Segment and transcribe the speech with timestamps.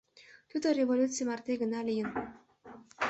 [0.49, 2.09] Тудо революций марте гына лийын.